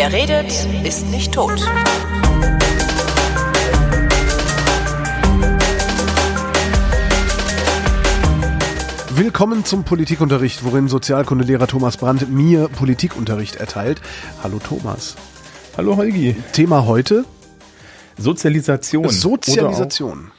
[0.00, 0.50] Wer redet,
[0.82, 1.60] ist nicht tot.
[9.14, 14.00] Willkommen zum Politikunterricht, worin Sozialkundelehrer Thomas Brandt mir Politikunterricht erteilt.
[14.42, 15.16] Hallo Thomas.
[15.76, 16.34] Hallo Holgi.
[16.54, 17.26] Thema heute?
[18.16, 19.06] Sozialisation.
[19.10, 20.30] Sozialisation.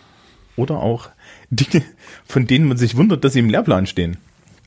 [0.56, 1.10] Oder auch, oder auch
[1.52, 1.86] Dinge,
[2.26, 4.18] von denen man sich wundert, dass sie im Lehrplan stehen.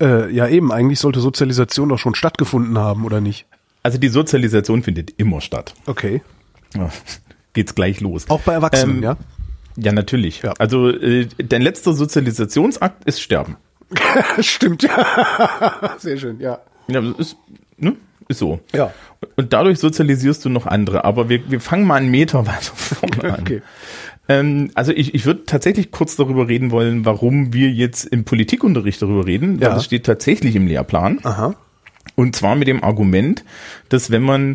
[0.00, 3.46] Äh, ja eben, eigentlich sollte Sozialisation doch schon stattgefunden haben, oder nicht?
[3.84, 5.74] Also die Sozialisation findet immer statt.
[5.86, 6.22] Okay.
[6.74, 6.90] Ja,
[7.52, 8.28] geht's gleich los.
[8.28, 9.16] Auch bei Erwachsenen, Ähm, ja?
[9.76, 10.42] Ja, natürlich.
[10.42, 10.54] Ja.
[10.58, 13.56] Also äh, dein letzter Sozialisationsakt ist Sterben.
[14.40, 15.94] Stimmt, ja.
[15.98, 16.60] Sehr schön, ja.
[16.88, 17.36] Ja, ist,
[17.76, 17.96] ne?
[18.28, 18.60] ist so.
[18.72, 18.92] Ja.
[19.36, 21.04] Und dadurch sozialisierst du noch andere.
[21.04, 23.40] Aber wir, wir fangen mal einen Meter weiter vorne an.
[23.42, 23.62] Okay.
[24.28, 29.02] Ähm, also ich, ich würde tatsächlich kurz darüber reden wollen, warum wir jetzt im Politikunterricht
[29.02, 29.58] darüber reden.
[29.58, 29.74] Ja.
[29.74, 31.20] Das steht tatsächlich im Lehrplan.
[31.24, 31.54] Aha.
[32.16, 33.44] Und zwar mit dem Argument,
[33.88, 34.54] dass wenn man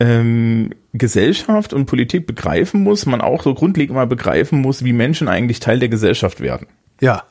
[0.00, 5.28] ähm, Gesellschaft und Politik begreifen muss, man auch so grundlegend mal begreifen muss, wie Menschen
[5.28, 6.66] eigentlich Teil der Gesellschaft werden.
[7.00, 7.24] Ja.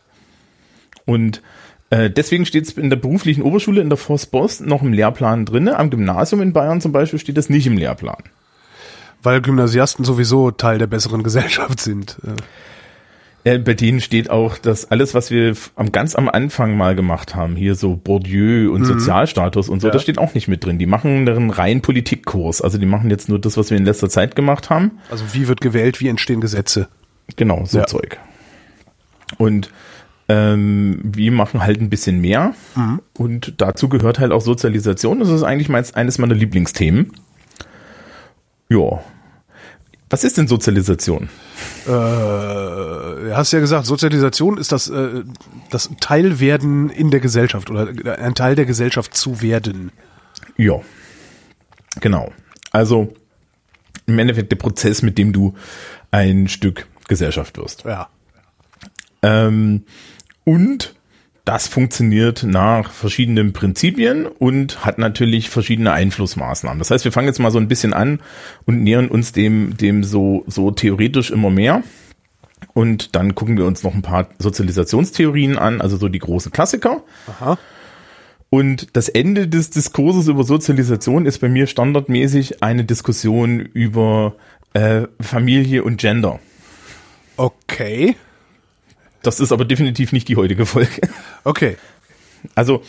[1.06, 1.42] Und
[1.90, 5.78] äh, deswegen steht es in der beruflichen Oberschule in der Forstbost noch im Lehrplan drinne.
[5.78, 8.24] Am Gymnasium in Bayern zum Beispiel steht das nicht im Lehrplan.
[9.24, 12.18] Weil Gymnasiasten sowieso Teil der besseren Gesellschaft sind.
[12.26, 12.42] Äh,
[13.58, 17.56] Bei denen steht auch, dass alles, was wir am ganz am Anfang mal gemacht haben,
[17.56, 19.94] hier so Bourdieu und Sozialstatus und so, Ja.
[19.94, 20.80] das steht auch nicht mit drin.
[20.80, 22.62] Die machen einen reinen Politikkurs.
[22.62, 25.00] Also die machen jetzt nur das, was wir in letzter Zeit gemacht haben.
[25.12, 26.88] Also wie wird gewählt, wie entstehen Gesetze?
[27.36, 27.86] Genau, so Ja.
[27.86, 28.18] Zeug.
[29.38, 29.70] Und
[30.30, 32.54] ähm, wir machen halt ein bisschen mehr.
[33.18, 35.20] Und dazu gehört halt auch Sozialisation.
[35.20, 37.12] Das ist eigentlich meins, eines meiner Lieblingsthemen.
[38.70, 39.00] Ja.
[40.10, 41.30] Was ist denn Sozialisation?
[41.86, 45.24] Äh, du hast ja gesagt, Sozialisation ist das, äh,
[45.70, 49.92] das Teilwerden in der Gesellschaft oder ein Teil der Gesellschaft zu werden.
[50.56, 50.80] Ja.
[52.00, 52.32] Genau.
[52.72, 53.14] Also
[54.06, 55.56] im Endeffekt der Prozess, mit dem du
[56.12, 57.84] ein Stück Gesellschaft wirst.
[57.84, 58.08] Ja.
[59.22, 59.84] Ähm,
[60.46, 60.96] und
[61.48, 66.80] das funktioniert nach verschiedenen Prinzipien und hat natürlich verschiedene Einflussmaßnahmen.
[66.80, 68.20] Das heißt, wir fangen jetzt mal so ein bisschen an
[68.66, 71.84] und nähern uns dem, dem so, so theoretisch immer mehr.
[72.74, 77.04] Und dann gucken wir uns noch ein paar Sozialisationstheorien an, also so die großen Klassiker.
[77.28, 77.58] Aha.
[78.50, 84.36] Und das Ende des Diskurses über Sozialisation ist bei mir standardmäßig eine Diskussion über
[84.74, 86.42] äh, Familie und Gender.
[87.38, 88.18] Okay.
[89.28, 91.02] Das ist aber definitiv nicht die heutige Folge.
[91.44, 91.76] Okay.
[92.56, 92.82] Also,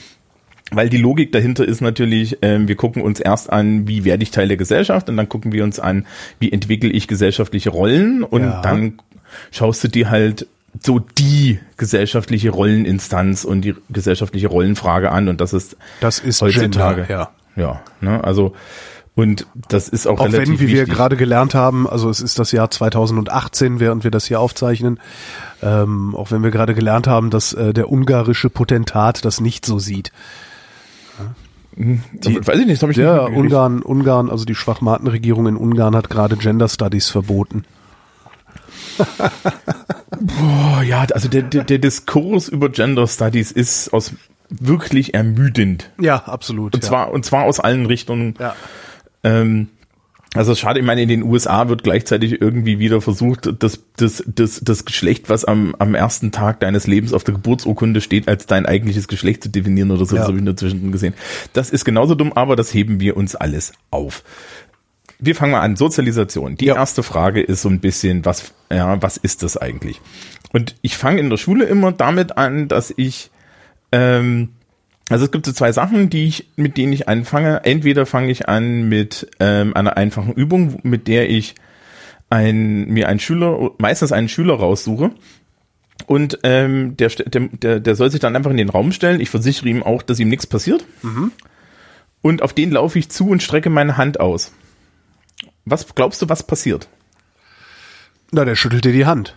[0.71, 4.31] weil die Logik dahinter ist natürlich, ähm, wir gucken uns erst an, wie werde ich
[4.31, 6.06] Teil der Gesellschaft und dann gucken wir uns an,
[6.38, 8.60] wie entwickle ich gesellschaftliche Rollen und Ja.
[8.62, 9.00] dann
[9.50, 10.47] schaust du dir halt
[10.81, 17.03] so die gesellschaftliche Rolleninstanz und die gesellschaftliche Rollenfrage an und das ist Das ist heutzutage.
[17.06, 17.31] Gender, ja.
[17.56, 18.55] Ja, ne, also
[19.19, 20.95] und das ist auch, Auch relativ wenn, wie wir wichtig.
[20.95, 25.01] gerade gelernt haben, also es ist das Jahr 2018, während wir das hier aufzeichnen,
[25.61, 29.81] ähm, auch wenn wir gerade gelernt haben, dass äh, der ungarische Potentat das nicht so
[29.81, 30.12] sieht.
[31.77, 35.97] die, weiß ich nicht, habe ich Ja, nicht Ungarn, Ungarn, also die Schwachmatenregierung in Ungarn
[35.97, 37.65] hat gerade Gender Studies verboten.
[40.21, 44.15] Oh, ja, also der, der, der Diskurs über Gender Studies ist aus
[44.49, 45.91] wirklich ermüdend.
[46.00, 46.75] Ja, absolut.
[46.75, 46.89] Und ja.
[46.89, 48.35] zwar, und zwar aus allen Richtungen.
[48.41, 48.56] ja.
[49.25, 49.69] Ähm,
[50.34, 54.61] also schade, ich meine, in den USA wird gleichzeitig irgendwie wieder versucht, das, das, das,
[54.62, 58.67] das Geschlecht, was am, am ersten Tag deines Lebens auf der Geburtsurkunde steht, als dein
[58.67, 60.15] eigentliches Geschlecht zu definieren oder so.
[60.15, 60.21] Ja.
[60.23, 61.15] Das habe ich nur zwischendrin gesehen.
[61.55, 64.23] Das ist genauso dumm, aber das heben wir uns alles auf.
[65.19, 65.77] Wir fangen mal an.
[65.77, 66.56] Sozialisation.
[66.56, 66.77] Die Ja.
[66.77, 70.00] erste Frage ist so ein bisschen, was, ja, was ist das eigentlich?
[70.53, 73.31] Und ich fange in der Schule immer damit an, dass ich,
[73.93, 74.50] ähm,
[75.08, 77.64] also es gibt so zwei Sachen, die ich, mit denen ich anfange.
[77.64, 81.54] Entweder fange ich an mit ähm, einer einfachen Übung, mit der ich
[82.30, 85.10] ein, mir einen Schüler, meistens einen Schüler raussuche.
[86.06, 89.20] Und ähm, der, der, der, der soll sich dann einfach in den Raum stellen.
[89.20, 90.84] Ich versichere ihm auch, dass ihm nichts passiert.
[92.20, 94.52] Und auf den laufe ich zu und strecke meine Hand aus.
[95.64, 96.88] Was glaubst du, was passiert?
[98.31, 99.34] Na, der schüttelt dir die Hand.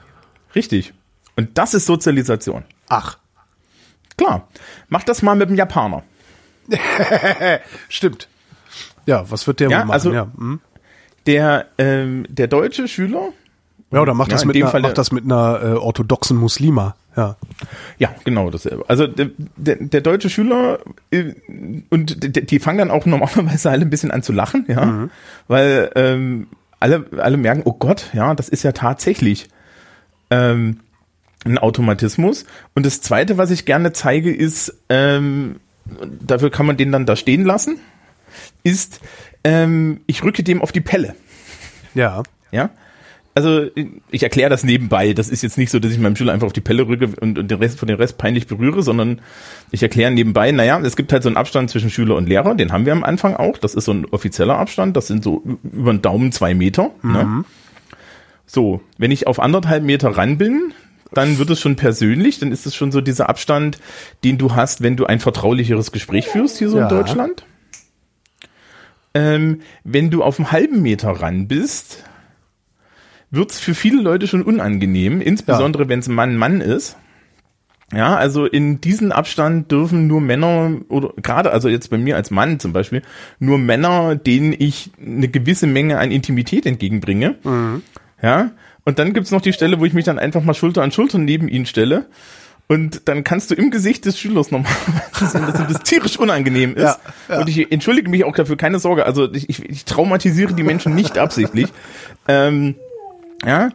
[0.54, 0.94] Richtig.
[1.36, 2.64] Und das ist Sozialisation.
[2.90, 3.18] Ach,
[4.24, 4.48] Klar.
[4.90, 6.04] Mach das mal mit dem Japaner.
[7.90, 8.28] stimmt.
[9.06, 9.92] Ja, was wird der Ja, machen?
[9.92, 10.28] also- ja.
[10.38, 10.60] hm.
[11.28, 13.30] Der, ähm, der deutsche Schüler,
[13.92, 16.96] ja, oder macht Ja, das in mit einer, macht das mit einer äh, orthodoxen Muslima.
[17.16, 17.36] Ja.
[18.00, 18.86] Ja, genau dasselbe.
[18.88, 20.80] Also der, der, der deutsche Schüler
[21.12, 21.34] äh,
[21.92, 25.10] und die, die fangen dann auch normalerweise alle ein bisschen an zu lachen, ja,
[25.48, 26.48] weil ähm,
[26.80, 29.48] alle alle merken, oh Gott, ja, das ist ja tatsächlich
[30.32, 30.80] ähm,
[31.46, 32.46] ein Automatismus.
[32.76, 35.58] Und das Zweite, was ich gerne zeige, ist, ähm,
[36.26, 37.80] dafür kann man den dann da stehen lassen.
[38.64, 39.02] ist,
[39.44, 41.16] ähm, ich rücke dem auf die Pelle.
[41.94, 42.24] Ja.
[42.52, 42.70] Ja.
[43.34, 43.68] Also
[44.12, 45.14] ich erkläre das nebenbei.
[45.14, 47.40] Das ist jetzt nicht so, dass ich meinem Schüler einfach auf die Pelle rücke und,
[47.40, 49.22] und den Rest von den Rest peinlich berühre, sondern
[49.72, 52.74] ich erkläre nebenbei, naja, es gibt halt so einen Abstand zwischen Schüler und Lehrer, den
[52.74, 53.58] haben wir am Anfang auch.
[53.58, 56.92] Das ist so ein offizieller Abstand, das sind so über den Daumen zwei Meter.
[57.04, 57.46] Ne?
[58.46, 60.74] So, wenn ich auf anderthalb Meter ran bin,
[61.14, 63.80] dann wird es schon persönlich, dann ist es schon so dieser Abstand,
[64.24, 66.84] den du hast, wenn du ein vertraulicheres Gespräch führst hier so Ja.
[66.84, 67.46] in Deutschland.
[69.14, 72.04] Ähm, wenn du auf einen halben Meter ran bist,
[73.30, 76.96] wird's für viele Leute schon unangenehm, insbesondere wenn es Mann-Mann ist.
[77.94, 82.32] Ja, also in diesen Abstand dürfen nur Männer oder gerade also jetzt bei mir als
[82.32, 83.02] Mann zum Beispiel
[83.38, 87.36] nur Männer, denen ich eine gewisse Menge an Intimität entgegenbringe.
[88.22, 88.52] Ja,
[88.86, 91.18] und dann gibt's noch die Stelle, wo ich mich dann einfach mal Schulter an Schulter
[91.18, 92.06] neben ihn stelle.
[92.68, 96.76] Und dann kannst du im Gesicht des Schülers normalerweise sehen, dass ihm das tierisch unangenehm
[96.76, 96.84] ist.
[96.84, 96.98] Ja,
[97.28, 97.40] ja.
[97.40, 99.06] Und ich entschuldige mich auch dafür, keine Sorge.
[99.06, 101.70] Also ich, ich, ich traumatisiere die Menschen nicht absichtlich.
[102.28, 102.76] Ähm,
[103.44, 103.70] ja,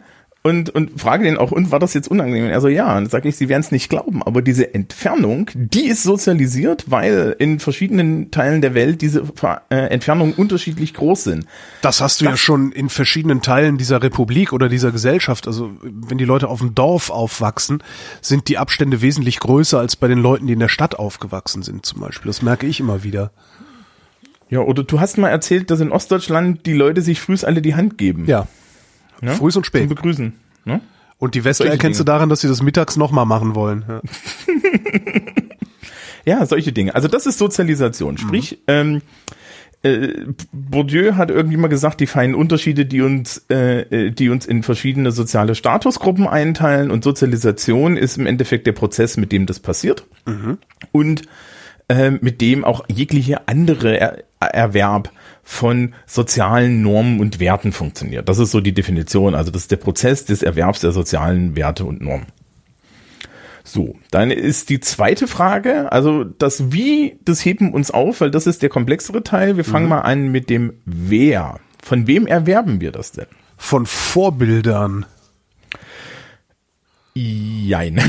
[0.47, 2.45] und, und frage den auch, und war das jetzt unangenehm?
[2.45, 2.87] Und er so, ja.
[2.89, 6.85] Und dann sage ich, sie werden es nicht glauben, aber diese Entfernung, die ist sozialisiert,
[6.87, 9.23] weil in verschiedenen Teilen der Welt diese
[9.69, 11.45] äh, Entfernungen unterschiedlich groß sind.
[11.81, 15.47] Das hast du ja schon in verschiedenen Teilen dieser Republik oder dieser Gesellschaft.
[15.47, 17.83] Also wenn die Leute auf dem Dorf aufwachsen,
[18.21, 21.85] sind die Abstände wesentlich größer als bei den Leuten, die in der Stadt aufgewachsen sind
[21.85, 22.29] zum Beispiel.
[22.29, 23.31] Das merke ich immer wieder.
[24.49, 27.75] Ja, oder du hast mal erzählt, dass in Ostdeutschland die Leute sich frühs alle die
[27.75, 28.25] Hand geben.
[28.27, 28.47] Ja.
[29.21, 29.35] Ne?
[29.35, 29.89] Frühs und Zum spät.
[29.89, 30.33] Begrüßen.
[30.65, 30.81] Ne?
[31.17, 32.13] Und die Solche erkennst du Dinge.
[32.13, 33.85] daran, dass sie das mittags nochmal machen wollen.
[33.87, 34.01] Ja.
[36.25, 36.93] Ja, solche Dinge.
[36.93, 38.17] Also das ist Sozialisation.
[38.17, 39.01] Sprich, ähm,
[39.81, 40.09] äh,
[40.51, 44.61] Bourdieu hat irgendwie mal gesagt, die feinen Unterschiede, die uns, äh, äh, die uns in
[44.61, 50.05] verschiedene soziale Statusgruppen einteilen und Sozialisation ist im Endeffekt der Prozess, mit dem das passiert
[50.91, 51.21] und
[51.89, 55.11] äh, mit dem auch jegliche andere er Erwerb
[55.43, 58.29] von sozialen Normen und Werten funktioniert.
[58.29, 59.33] Das ist so die Definition.
[59.33, 62.27] Also das ist der Prozess des Erwerbs der sozialen Werte und Normen.
[63.63, 68.47] So, dann ist die zweite Frage, also das Wie, das heben uns auf, weil das
[68.47, 69.57] ist der komplexere Teil.
[69.57, 71.59] Wir fangen mal an mit dem Wer.
[71.83, 73.27] Von wem erwerben wir das denn?
[73.57, 75.05] Von Vorbildern.
[77.17, 77.99] Jein.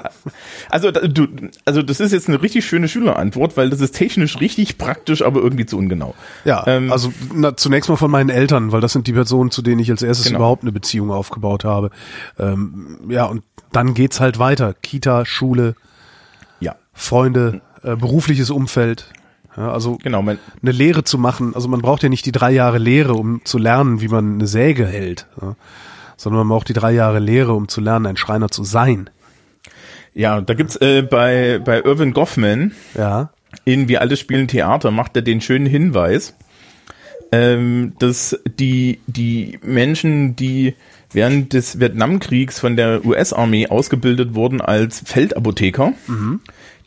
[0.70, 1.26] also, du,
[1.64, 5.40] also das ist jetzt eine richtig schöne Schülerantwort, weil das ist technisch richtig praktisch, aber
[5.40, 6.14] irgendwie zu ungenau.
[6.44, 9.62] Ja, Ähm, also na, zunächst mal von meinen Eltern, weil das sind die Personen, zu
[9.62, 10.38] denen ich als erstes Genau.
[10.38, 11.90] überhaupt eine Beziehung aufgebaut habe.
[12.38, 13.42] Ähm, ja, und
[13.72, 14.74] dann geht's halt weiter.
[14.74, 15.74] Kita, Schule,
[16.60, 19.10] Ja, Freunde, äh, berufliches Umfeld.
[19.56, 20.20] Ja, also genau.
[20.20, 23.58] Eine Lehre zu machen, also man braucht ja nicht die drei Jahre Lehre, um zu
[23.58, 25.56] lernen, wie man eine Säge hält, ja,
[26.18, 29.08] sondern man braucht die drei Jahre Lehre, um zu lernen, ein Schreiner zu sein.
[30.12, 33.30] ja, da gibt's äh, bei, bei Irvin Goffman, Ja,
[33.64, 36.34] in Wir alle spielen Theater macht er den schönen Hinweis,
[37.32, 40.74] ähm, dass die, die Menschen, die
[41.12, 45.92] während des Vietnamkriegs von der US-Armee ausgebildet wurden als Feldapotheker,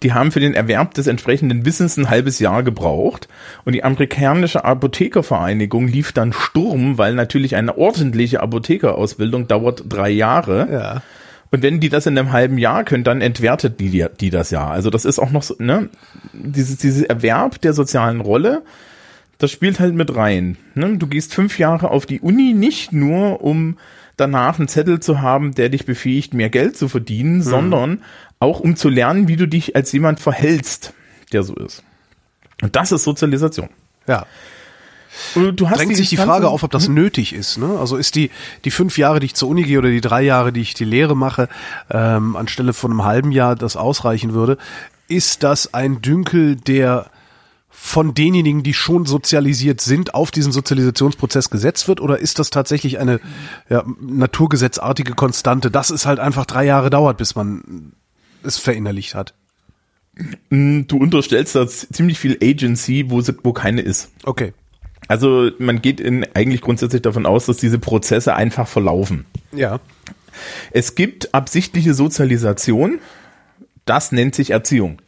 [0.03, 3.27] die haben für den Erwerb des entsprechenden Wissens ein halbes Jahr gebraucht.
[3.65, 10.67] Und die amerikanische Apothekervereinigung lief dann Sturm, weil natürlich eine ordentliche Apothekerausbildung dauert drei Jahre.
[10.71, 11.01] ja.
[11.51, 14.69] Und wenn die das in einem halben Jahr können, dann entwertet die, die, das ja.
[14.69, 15.89] Also das ist auch noch so, ne,
[16.31, 18.63] dieses, dieses Erwerb der sozialen Rolle,
[19.37, 20.55] das spielt halt mit rein.
[20.75, 20.97] Ne?
[20.97, 23.77] Du gehst fünf Jahre auf die Uni nicht nur, um
[24.15, 28.01] danach einen Zettel zu haben, der dich befähigt, mehr Geld zu verdienen, sondern
[28.41, 30.93] auch um zu lernen, wie du dich als jemand verhältst,
[31.31, 31.83] der so ist.
[32.61, 33.69] Und das ist Sozialisation.
[34.07, 34.25] Ja.
[35.35, 37.57] Und Du hast Drängt sich die Frage auf, ob das nötig ist.
[37.57, 37.77] Ne?
[37.79, 38.31] Also ist die,
[38.63, 40.85] die fünf Jahre, die ich zur Uni gehe oder die drei Jahre, die ich die
[40.85, 41.49] Lehre mache,
[41.89, 44.57] ähm, anstelle von einem halben Jahr das ausreichen würde,
[45.07, 47.11] ist das ein Dünkel, der
[47.69, 51.99] von denjenigen, die schon sozialisiert sind, auf diesen Sozialisationsprozess gesetzt wird?
[51.99, 53.19] Oder ist das tatsächlich eine
[53.69, 57.93] ja, naturgesetzartige Konstante, dass es halt einfach drei Jahre dauert, bis man
[58.43, 59.33] es verinnerlicht hat?
[60.49, 64.09] Du unterstellst da ziemlich viel Agency, wo, sie, wo keine ist.
[64.23, 64.53] Okay.
[65.07, 69.25] Also man geht in, eigentlich grundsätzlich davon aus, dass diese Prozesse einfach verlaufen.
[69.51, 69.79] Ja.
[70.71, 72.99] Es gibt absichtliche Sozialisation,
[73.85, 75.01] das nennt sich Erziehung.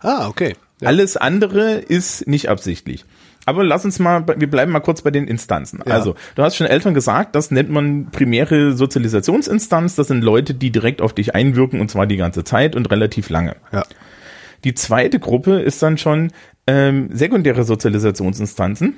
[0.00, 0.54] Ah, okay.
[0.80, 0.88] Ja.
[0.88, 3.04] Alles andere ist nicht absichtlich.
[3.46, 5.80] Aber lass uns mal, wir bleiben mal kurz bei den Instanzen.
[5.86, 5.94] Ja.
[5.94, 9.94] Also, du hast schon Eltern gesagt, das nennt man primäre Sozialisationsinstanz.
[9.94, 13.30] Das sind Leute, die direkt auf dich einwirken und zwar die ganze Zeit und relativ
[13.30, 13.56] lange.
[13.72, 13.84] Ja.
[14.64, 16.32] Die zweite Gruppe ist dann schon
[16.66, 18.94] ähm, sekundäre Sozialisationsinstanzen.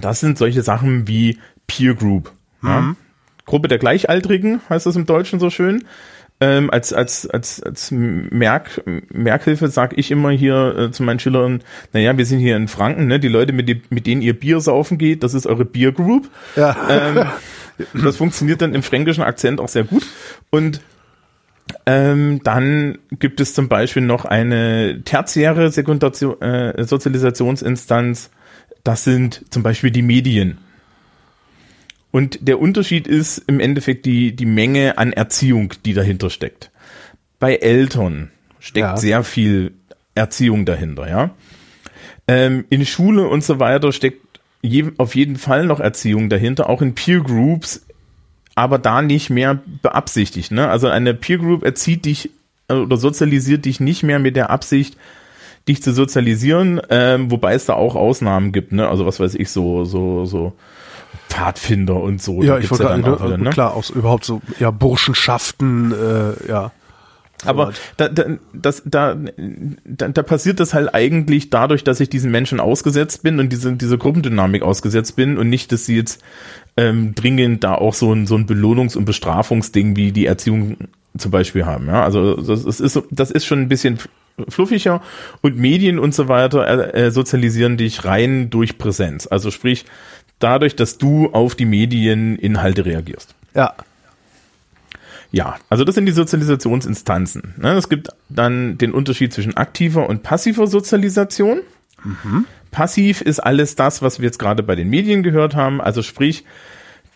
[0.00, 1.38] Das sind solche Sachen wie
[1.68, 2.32] Peer Group.
[2.64, 2.96] Ja?
[3.44, 5.84] Gruppe der Gleichaltrigen heißt das im Deutschen so schön.
[6.42, 8.82] Ähm, als als als als Merk
[9.12, 13.06] Merkhilfe sage ich immer hier äh, zu meinen Schülern, naja, wir sind hier in Franken,
[13.06, 13.20] ne?
[13.20, 16.28] Die Leute, mit, die, mit denen ihr Bier saufen geht, das ist eure Beer Group.
[16.56, 16.76] Ja.
[16.90, 17.26] Ähm,
[18.02, 20.04] das funktioniert dann im fränkischen Akzent auch sehr gut.
[20.50, 20.80] Und
[21.86, 28.30] ähm, dann gibt es zum Beispiel noch eine tertiäre Sekundation, äh, Sozialisationsinstanz.
[28.82, 30.58] Das sind zum Beispiel die Medien.
[32.12, 36.70] Und der Unterschied ist im Endeffekt die, die Menge an Erziehung, die dahinter steckt.
[37.40, 38.96] Bei Eltern steckt Ja.
[38.96, 39.72] sehr viel
[40.14, 41.30] Erziehung dahinter, ja.
[42.28, 44.20] Ähm, in Schule und so weiter steckt
[44.62, 47.84] je, auf jeden Fall noch Erziehung dahinter, auch in Peer Groups,
[48.54, 50.52] aber da nicht mehr beabsichtigt.
[50.52, 50.68] Ne?
[50.68, 52.30] Also eine Peer Group erzieht dich
[52.68, 54.96] äh, oder sozialisiert dich nicht mehr mit der Absicht,
[55.66, 58.72] dich zu sozialisieren, ähm, wobei es da auch Ausnahmen gibt.
[58.72, 58.86] Ne?
[58.86, 60.52] Also was weiß ich, so so so
[61.32, 62.42] Pfadfinder und so.
[62.42, 63.50] Ja, ich wollte dann gerade, auch wieder, ne?
[63.50, 66.72] klar, aus überhaupt so, ja, Burschenschaften, äh, ja.
[67.44, 69.16] Aber da, da, das, da,
[69.84, 73.72] da, da passiert das halt eigentlich dadurch, dass ich diesen Menschen ausgesetzt bin und diese,
[73.72, 76.22] diese Gruppendynamik ausgesetzt bin und nicht, dass sie jetzt
[76.76, 80.76] ähm, dringend da auch so ein, so ein Belohnungs- und Bestrafungsding wie die Erziehung
[81.18, 81.86] zum Beispiel haben.
[81.86, 83.98] Ja, also das, das ist das ist schon ein bisschen
[84.48, 85.02] fluffiger
[85.40, 89.26] und Medien und so weiter äh, äh, sozialisieren dich rein durch Präsenz.
[89.26, 89.84] Also sprich
[90.42, 93.34] dadurch, dass du auf die Medieninhalte reagierst.
[93.54, 93.74] Ja,
[95.30, 97.54] Ja, also das sind die Sozialisationsinstanzen.
[97.56, 101.60] Ne, Es gibt dann den Unterschied zwischen aktiver und passiver Sozialisation.
[102.70, 105.80] Passiv ist alles das, was wir jetzt gerade bei den Medien gehört haben.
[105.80, 106.44] Also sprich,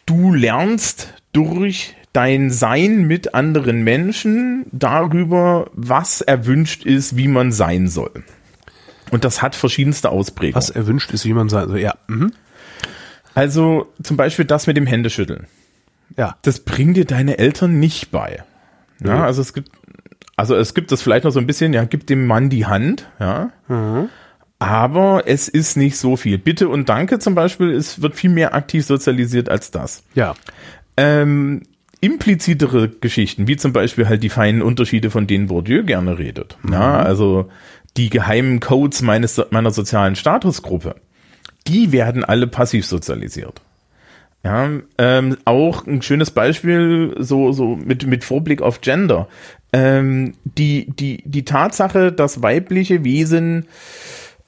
[0.06, 7.88] du lernst durch dein Sein mit anderen Menschen darüber, was erwünscht ist, wie man sein
[7.88, 8.24] soll.
[9.10, 10.56] Und das hat verschiedenste Ausprägungen.
[10.56, 12.32] was erwünscht ist, wie man sagt, also, ja, mhm.
[13.36, 15.46] Also zum Beispiel das mit dem Händeschütteln.
[16.16, 18.42] ja, das bringen dir deine Eltern nicht bei.
[19.00, 19.22] Ja, Nee.
[19.22, 19.70] also es gibt,
[20.36, 23.08] also es gibt das vielleicht noch so ein bisschen, ja, gib dem Mann die Hand,
[23.20, 23.50] ja.
[24.58, 26.38] Aber es ist nicht so viel.
[26.38, 30.02] Bitte und Danke zum Beispiel, es wird viel mehr aktiv sozialisiert als das.
[30.14, 30.34] ja,
[30.96, 31.62] Ähm,
[32.00, 36.56] implizitere Geschichten, wie zum Beispiel halt die feinen Unterschiede, von denen Bourdieu gerne redet.
[36.70, 37.50] Ja, also
[37.98, 40.96] die geheimen Codes meines, meiner sozialen Statusgruppe,
[41.68, 43.60] die werden alle passiv sozialisiert.
[44.44, 49.26] Ja, ähm, auch ein schönes Beispiel, so, so mit, mit Vorblick auf Gender.
[49.72, 53.66] Ähm, die, die, die Tatsache, dass weibliche Wesen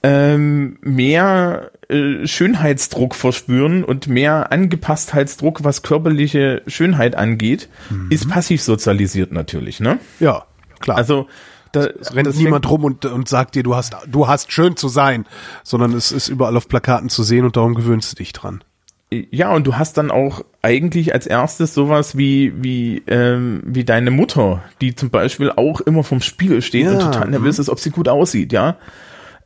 [0.04, 7.68] ähm, mehr äh, Schönheitsdruck verspüren und mehr Angepasstheitsdruck, was körperliche Schönheit angeht,
[8.10, 9.98] ist passiv sozialisiert natürlich, ne?
[10.20, 10.44] ja,
[10.78, 10.96] klar.
[10.96, 11.26] Also
[11.72, 14.88] da es rennt niemand rum und, und sagt dir, du hast, du hast schön zu
[14.88, 15.26] sein,
[15.62, 18.62] sondern es ist überall auf Plakaten zu sehen und darum gewöhnst du dich dran.
[19.10, 24.10] Ja, und du hast dann auch eigentlich als erstes sowas wie, wie, ähm, wie deine
[24.10, 27.80] Mutter, die zum Beispiel auch immer vom Spiegel steht Ja, und total nervös ist, ob
[27.80, 28.76] sie gut aussieht, ja.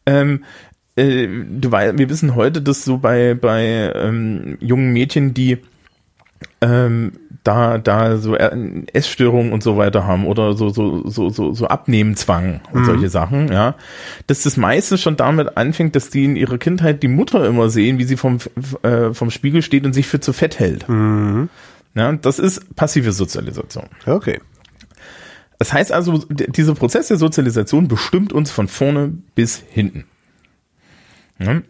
[0.05, 0.43] Ähm,
[0.97, 5.59] äh, du weißt, wir wissen heute, dass so bei, bei ähm, jungen Mädchen, die
[6.61, 7.13] ähm,
[7.45, 11.67] da, da so äh, Essstörungen und so weiter haben oder so, so, so, so, so
[11.67, 13.75] Abnehmenzwang und solche Sachen, ja,
[14.27, 17.99] dass das meistens schon damit anfängt, dass die in ihrer Kindheit die Mutter immer sehen,
[17.99, 18.39] wie sie vom,
[18.83, 20.87] äh, vom Spiegel steht und sich für zu fett hält.
[21.95, 23.87] Ja, das ist passive Sozialisation.
[24.07, 24.41] Okay.
[25.59, 30.05] Das heißt also, dieser Prozess der Sozialisation bestimmt uns von vorne bis hinten.
[31.39, 31.63] Ja,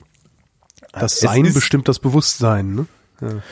[0.92, 2.86] Das Es Sein bestimmt das Bewusstsein, ne?
[3.20, 3.42] ja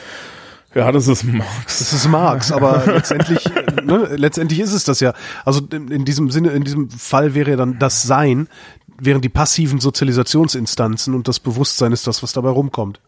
[0.75, 1.79] das ist Marx.
[1.79, 3.45] Das ist Marx, aber letztendlich,
[3.85, 5.15] ne, letztendlich ist es das ja.
[5.45, 8.49] Also in, in diesem Sinne, in diesem Fall wäre ja dann das Sein,
[8.99, 13.01] wären die passiven Sozialisationsinstanzen und das Bewusstsein ist das, was dabei rumkommt.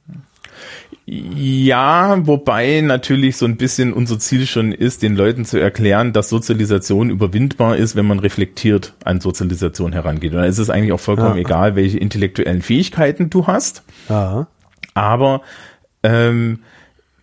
[1.04, 6.28] Ja, wobei natürlich so ein bisschen unser Ziel schon ist, den Leuten zu erklären, dass
[6.28, 10.32] Sozialisation überwindbar ist, wenn man reflektiert an Sozialisation herangeht.
[10.32, 11.40] Und da ist es eigentlich auch vollkommen Ja.
[11.42, 13.82] egal, welche intellektuellen Fähigkeiten du hast.
[14.08, 14.46] Ja.
[14.94, 15.42] Aber
[16.04, 16.60] ähm,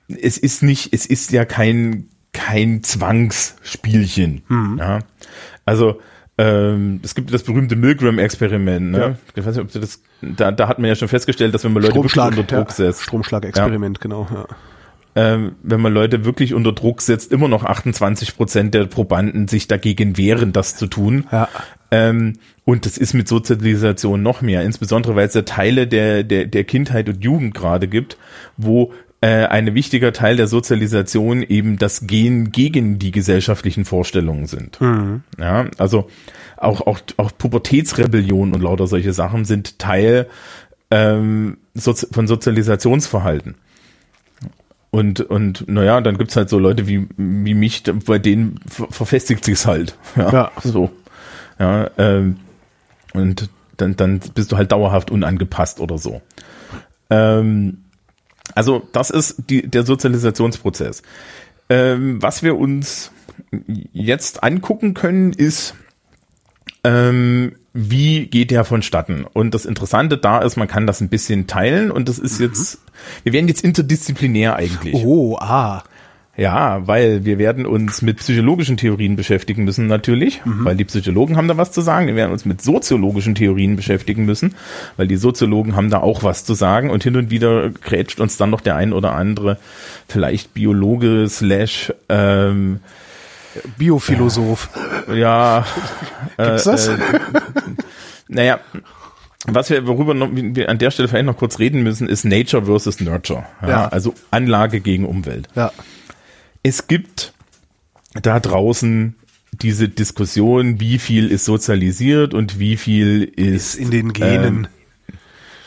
[0.10, 4.44] es ist nicht, es ist ja kein kein Zwangsspielchen.
[4.78, 5.00] Ja?
[5.66, 6.00] Also
[6.38, 8.92] ähm, es gibt das berühmte Milgram-Experiment.
[8.92, 8.98] Ne?
[8.98, 9.16] Ja.
[9.36, 11.74] Ich weiß nicht, ob du das, da, da hat man ja schon festgestellt, dass wenn
[11.74, 12.76] man Leute wirklich unter Druck ja.
[12.76, 14.28] setzt, Stromschlag-Experiment, genau.
[14.34, 14.46] Ja.
[15.16, 19.68] ähm, wenn man Leute wirklich unter Druck setzt, immer noch 28 Prozent der Probanden sich
[19.68, 21.28] dagegen wehren, das zu tun.
[21.30, 21.50] Ja.
[21.92, 26.46] Ähm, und das ist mit Sozialisation noch mehr, insbesondere weil es ja Teile der, der,
[26.46, 28.18] der Kindheit und Jugend gerade gibt,
[28.56, 34.80] wo äh, ein wichtiger Teil der Sozialisation eben das Gehen gegen die gesellschaftlichen Vorstellungen sind.
[35.38, 36.10] Ja, also
[36.58, 40.28] auch, auch, auch Pubertätsrebellion und lauter solche Sachen sind Teil
[40.92, 43.56] ähm, Sozi von Sozialisationsverhalten.
[44.92, 49.68] Und, und naja, dann gibt's halt so Leute wie, wie mich, bei denen verfestigt sich's
[49.68, 49.96] halt.
[50.16, 50.52] Ja, Ja.
[50.64, 50.90] so.
[51.60, 52.38] Ja, ähm,
[53.14, 56.22] und dann, dann bist du halt dauerhaft unangepasst oder so.
[57.10, 57.80] Ähm,
[58.56, 61.02] also das ist die, der Sozialisationsprozess.
[61.70, 63.12] Ähm, was wir uns
[63.94, 65.76] jetzt angucken können, ist,
[66.84, 69.26] ähm, wie geht der vonstatten?
[69.26, 72.80] Und das Interessante da ist, man kann das ein bisschen teilen und das ist jetzt,
[73.24, 74.96] wir werden jetzt interdisziplinär eigentlich.
[74.96, 75.84] Oh, ah.
[76.40, 81.50] Ja, weil wir werden uns mit psychologischen Theorien beschäftigen müssen natürlich, weil die Psychologen haben
[81.50, 82.08] da was zu sagen.
[82.08, 84.56] Wir werden uns mit soziologischen Theorien beschäftigen müssen,
[84.96, 88.38] weil die Soziologen haben da auch was zu sagen und hin und wieder grätscht uns
[88.38, 89.58] dann noch der ein oder andere
[90.08, 92.80] vielleicht Biologe slash ähm,
[93.78, 94.70] Biophilosoph.
[95.14, 95.66] ja
[96.38, 96.88] Gibt's das?
[96.88, 96.98] Äh,
[98.30, 98.62] naja,
[99.46, 102.64] was wir, worüber noch, wir an der Stelle vielleicht noch kurz reden müssen, ist Nature
[102.64, 103.44] versus Nurture.
[103.62, 103.88] Ja, Ja.
[103.90, 105.50] Also Anlage gegen Umwelt.
[105.56, 105.74] ja.
[106.64, 107.34] Es gibt
[108.14, 109.16] da draußen
[109.52, 114.66] diese Diskussion, wie viel ist sozialisiert und wie viel ist, Ist in den Genen.
[114.66, 114.68] Ähm,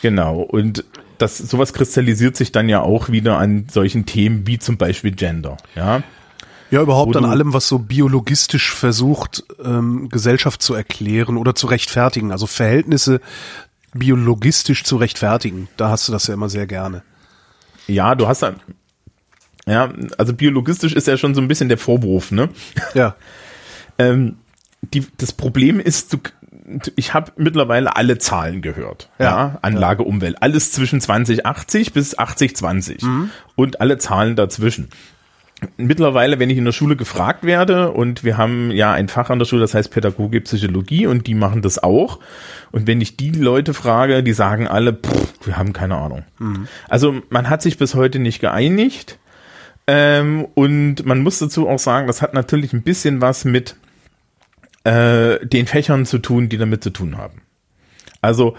[0.01, 0.41] genau.
[0.41, 0.85] Und
[1.19, 5.57] das, sowas kristallisiert sich dann ja auch wieder an solchen Themen wie zum Beispiel Gender.
[5.75, 6.03] Ja.
[6.71, 12.33] ja, überhaupt an allem, was so biologistisch versucht, ähm, Gesellschaft zu erklären oder zu rechtfertigen.
[12.33, 13.21] Also Verhältnisse
[13.95, 15.69] biologistisch zu rechtfertigen.
[15.77, 17.03] Da hast du das ja immer sehr gerne.
[17.87, 18.45] Ja, du hast
[19.67, 22.49] ja, also biologistisch ist ja schon so ein bisschen der Vorwurf, ne?
[22.95, 23.17] Ja.
[23.99, 24.37] Ähm,
[24.81, 26.19] die, das Problem ist, du,
[26.97, 29.11] ich habe mittlerweile alle Zahlen gehört.
[29.19, 29.25] Ja.
[29.25, 29.59] Ja.
[29.63, 30.43] Anlage, Umwelt.
[30.43, 33.03] Alles zwischen 2080 bis 8020.
[33.55, 34.89] Und alle Zahlen dazwischen.
[35.77, 39.39] Mittlerweile, wenn ich in der Schule gefragt werde, und wir haben ja ein Fach an
[39.39, 42.19] der Schule, das heißt Pädagogie, Psychologie, und die machen das auch.
[42.73, 46.25] Und wenn ich die Leute frage, die sagen alle, pff, wir haben keine Ahnung.
[46.89, 49.19] Also man hat sich bis heute nicht geeinigt.
[49.95, 53.77] Ähm, und man muss dazu auch sagen, das hat natürlich ein bisschen was mit
[54.85, 57.43] äh, den Fächern zu tun, die damit zu tun haben.
[58.23, 58.57] Also,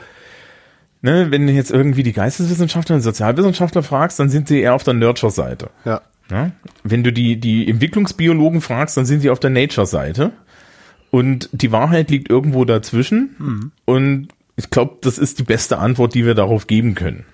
[1.02, 4.84] ne, wenn du jetzt irgendwie die Geisteswissenschaftler und Sozialwissenschaftler fragst, dann sind sie eher auf
[4.84, 5.72] der Nurture-Seite.
[5.86, 6.04] Ja.
[6.30, 6.52] Ja?
[6.84, 10.34] Wenn du die, die Entwicklungsbiologen fragst, dann sind sie auf der Nature-Seite.
[11.10, 13.72] Und die Wahrheit liegt irgendwo dazwischen.
[13.86, 17.26] Und ich glaube, das ist die beste Antwort, die wir darauf geben können.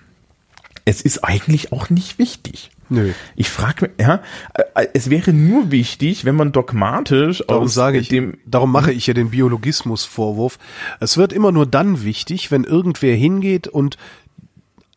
[0.86, 2.70] Es ist eigentlich auch nicht wichtig.
[2.90, 3.12] Nö.
[3.36, 4.20] Ich frage mich, ja,
[4.74, 8.92] äh, es wäre nur wichtig, wenn man dogmatisch Darum aus sage ich, dem, darum mache
[8.92, 10.58] ich ja den Biologismus-Vorwurf.
[10.98, 13.96] Es wird immer nur dann wichtig, wenn irgendwer hingeht und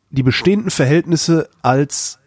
[0.10, 2.20] die bestehenden Verhältnisse als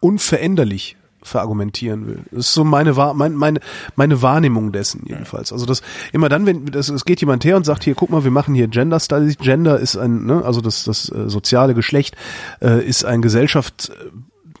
[0.00, 2.18] unveränderlich verargumentieren will.
[2.30, 3.60] Das ist so meine, Wahr- mein, meine,
[3.96, 5.54] meine Wahrnehmung dessen jedenfalls.
[5.54, 5.80] Also das
[6.12, 8.54] immer dann, wenn das, es geht jemand her und sagt, hier, guck mal, wir machen
[8.54, 9.38] hier Gender Studies.
[9.38, 12.14] Gender ist ein, ne, also das, das äh, soziale Geschlecht
[12.60, 13.22] äh, ist ein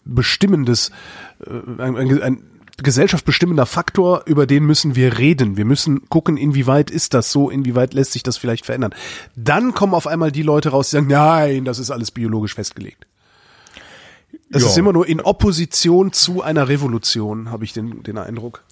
[0.04, 0.90] gesellschaftsbestimmendes,
[1.46, 2.42] äh, ein, ein, ein
[2.82, 5.56] gesellschaftsbestimmender Faktor, über den müssen wir reden.
[5.56, 8.94] Wir müssen gucken, inwieweit ist das so, inwieweit lässt sich das vielleicht verändern.
[9.36, 13.06] Dann kommen auf einmal die Leute raus, die sagen, nein, das ist alles biologisch festgelegt.
[14.50, 14.68] Es Ja.
[14.68, 18.64] ist immer nur in Opposition zu einer Revolution, habe ich den, den Eindruck.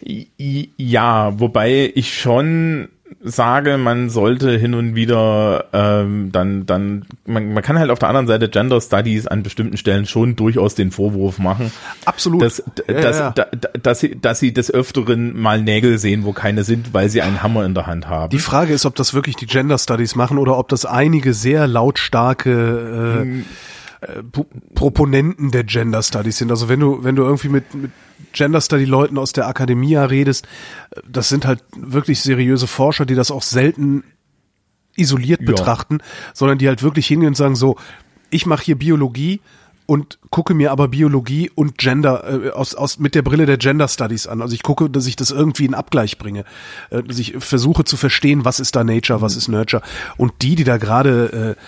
[0.00, 2.88] Ja, wobei ich schon
[3.22, 8.08] sage, man sollte hin und wieder ähm, dann, dann, man, man kann halt auf der
[8.08, 11.72] anderen Seite Gender Studies an bestimmten Stellen schon durchaus den Vorwurf machen,
[12.04, 12.42] Absolut.
[12.42, 13.30] dass, Ja, dass, ja.
[13.30, 17.08] Da, da, dass, sie, dass sie des Öfteren mal Nägel sehen, wo keine sind, weil
[17.08, 18.30] sie einen Hammer in der Hand haben.
[18.30, 21.66] Die Frage ist, ob das wirklich die Gender Studies machen oder ob das einige sehr
[21.66, 23.42] lautstarke äh,
[24.00, 26.50] äh, Pro- Proponenten der Gender Studies sind.
[26.50, 27.90] Also wenn du, wenn du irgendwie mit, mit
[28.32, 30.46] Gender Study Leuten aus der Akademia redest,
[30.90, 34.04] äh, das sind halt wirklich seriöse Forscher, die das auch selten
[34.96, 35.46] isoliert Ja.
[35.46, 35.98] betrachten,
[36.34, 37.76] sondern die halt wirklich hingehen und sagen so,
[38.30, 39.40] ich mache hier Biologie
[39.86, 43.88] und gucke mir aber Biologie und Gender äh, aus, aus mit der Brille der Gender
[43.88, 44.42] Studies an.
[44.42, 46.44] Also ich gucke, dass ich das irgendwie in Abgleich bringe,
[46.90, 49.82] äh, dass ich versuche zu verstehen, was ist da Nature, was ist Nurture.
[50.18, 51.62] Und die, die da gerade äh,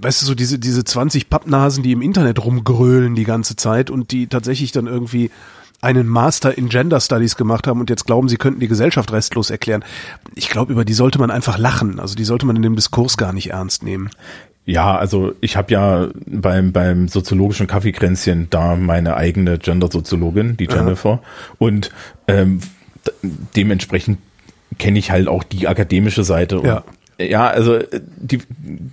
[0.00, 4.10] weißt du, so diese, diese 20 Pappnasen, die im Internet rumgrölen die ganze Zeit und
[4.10, 5.30] die tatsächlich dann irgendwie
[5.80, 9.50] einen Master in Gender Studies gemacht haben und jetzt glauben, sie könnten die Gesellschaft restlos
[9.50, 9.84] erklären.
[10.34, 12.00] Ich glaube, über die sollte man einfach lachen.
[12.00, 14.10] Also die sollte man in dem Diskurs gar nicht ernst nehmen.
[14.64, 21.22] Ja, also ich habe ja beim, beim soziologischen Kaffeekränzchen da meine eigene Gender-Soziologin, die Jennifer.
[21.58, 21.92] Und
[22.26, 22.60] ähm,
[23.54, 24.18] dementsprechend
[24.78, 26.58] kenne ich halt auch die akademische Seite.
[26.58, 26.82] Und Ja.
[27.18, 28.40] Ja, also äh, die,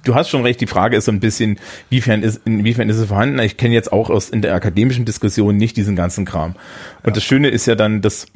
[0.04, 1.60] du hast schon recht, die Frage ist so ein bisschen,
[1.90, 3.40] inwiefern ist, inwiefern ist es vorhanden?
[3.40, 6.56] Ich kenne jetzt auch aus in der akademischen Diskussion nicht diesen ganzen Kram.
[7.04, 8.28] Und das Schöne ist ja dann, dass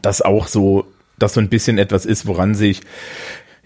[0.00, 0.86] das auch so,
[1.18, 2.80] dass so ein bisschen etwas ist, woran sich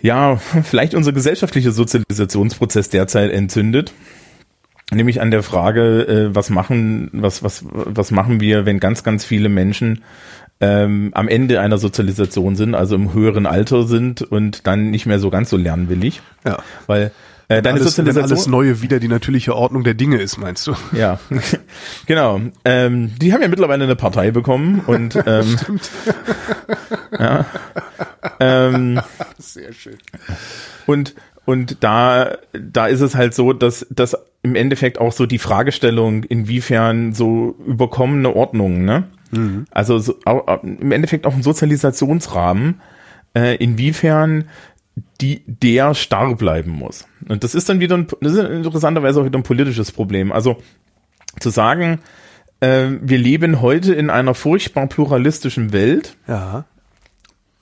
[0.00, 3.92] ja vielleicht unser gesellschaftlicher Sozialisationsprozess derzeit entzündet.
[4.90, 9.24] Nämlich an der Frage, äh, was machen, was, was, was machen wir, wenn ganz, ganz
[9.24, 10.02] viele Menschen
[10.60, 15.18] ähm, am Ende einer Sozialisation sind, also im höheren Alter sind und dann nicht mehr
[15.18, 16.20] so ganz so lernwillig.
[16.44, 16.58] Ja.
[16.86, 17.12] Weil
[17.50, 20.66] äh, deine alles, wenn Sozialisation alles Neue wieder die natürliche Ordnung der Dinge ist, meinst
[20.66, 20.74] du?
[20.92, 21.18] Ja,
[22.06, 22.40] genau.
[22.66, 25.56] Ähm, die haben ja mittlerweile eine Partei bekommen und ähm,
[27.18, 27.46] ja,
[28.38, 29.00] ähm,
[29.38, 29.96] Sehr schön.
[30.86, 31.14] und
[31.48, 36.22] und da da ist es halt so, dass dass im Endeffekt auch so die Fragestellung,
[36.24, 39.04] inwiefern so überkommene Ordnungen, ne?
[39.70, 42.80] Also so, au- im Endeffekt auch ein Sozialisationsrahmen,
[43.34, 44.44] äh, inwiefern
[45.20, 47.06] die der starr bleiben muss.
[47.28, 50.32] Und das ist dann wieder ein, das ist interessanterweise auch wieder ein politisches Problem.
[50.32, 50.56] Also
[51.40, 52.00] zu sagen,
[52.60, 56.16] äh, wir leben heute in einer furchtbar pluralistischen Welt.
[56.26, 56.64] Ja.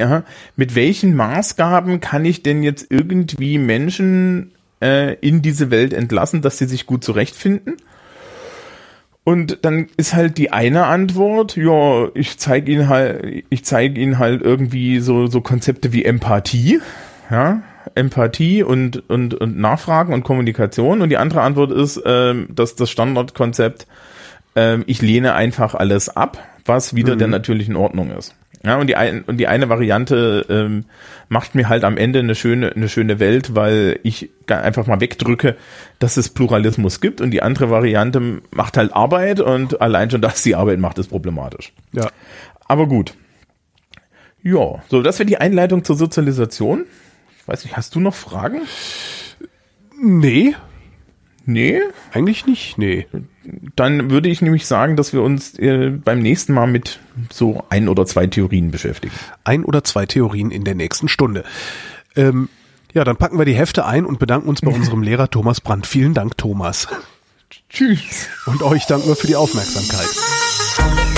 [0.00, 0.24] Ja,
[0.56, 6.58] mit welchen Maßgaben kann ich denn jetzt irgendwie Menschen äh, in diese Welt entlassen, dass
[6.58, 7.76] sie sich gut zurechtfinden?
[9.24, 14.20] Und dann ist halt die eine Antwort, ja, ich zeige ihnen halt, ich zeige ihnen
[14.20, 16.80] halt irgendwie so so Konzepte wie Empathie,
[17.28, 17.62] ja,
[17.96, 21.02] Empathie und und und Nachfragen und Kommunikation.
[21.02, 23.88] Und die andere Antwort ist, ähm, dass das Standardkonzept,
[24.54, 28.36] ähm, ich lehne einfach alles ab, was wieder der natürlichen Ordnung ist.
[28.66, 30.86] Ja, und die, ein, und die eine Variante ähm,
[31.28, 35.56] macht mir halt am Ende eine schöne, eine schöne Welt, weil ich einfach mal wegdrücke,
[36.00, 37.20] dass es Pluralismus gibt.
[37.20, 41.08] Und die andere Variante macht halt Arbeit und allein schon, dass sie Arbeit macht, ist
[41.08, 41.72] problematisch.
[41.92, 42.10] Ja.
[42.66, 43.14] Aber gut.
[44.42, 46.86] Ja, so, das wäre die Einleitung zur Sozialisation.
[47.38, 48.62] Ich weiß nicht, hast du noch Fragen?
[50.02, 50.56] Nee,
[51.46, 51.80] Nee?
[52.12, 52.76] eigentlich nicht.
[52.76, 53.06] Nee.
[53.76, 57.00] Dann würde ich nämlich sagen, dass wir uns äh, beim nächsten Mal mit
[57.32, 59.14] so ein oder zwei Theorien beschäftigen.
[59.44, 61.44] Ein oder zwei Theorien in der nächsten Stunde.
[62.14, 62.48] Ähm,
[62.92, 65.86] ja, dann packen wir die Hefte ein und bedanken uns bei unserem Lehrer Thomas Brandt.
[65.86, 66.88] Vielen Dank, Thomas.
[67.68, 68.28] Tschüss.
[68.46, 71.15] Und euch danken wir für die Aufmerksamkeit.